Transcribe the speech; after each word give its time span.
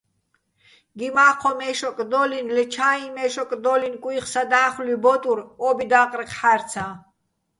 გი 0.97 1.07
მაჴოჼ 1.15 1.51
მე́შოკ 1.59 1.97
დო́ლლინო̆, 2.11 2.53
ლე 2.55 2.63
ჩა́იჼ 2.73 3.07
მე́შოკ 3.15 3.51
დო́ლლინო̆ 3.63 4.01
კუჲხი̆ 4.03 4.31
სადა́ხლუჲ 4.33 4.97
ბო́ტურ 5.03 5.39
ო́ბი 5.67 5.85
და́ყრეხ 5.91 6.31
ხა́რცაჼ. 6.39 6.85